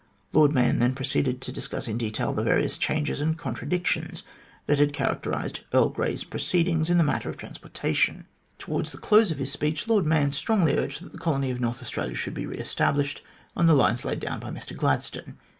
[0.33, 4.23] Lord Mahon then proceeded to discuss in detail the various changes and contradictions
[4.65, 8.15] that had characterised Earl Grey's proceedings in the matter of transportation.
[8.15, 10.75] THE VETO OF EARL GREY 61 Towards the close of his speech, Lord Mahon strongly
[10.75, 13.21] urged that the colony of North Australia should be re established
[13.55, 15.37] on the lines laid down by Mr Gladstone.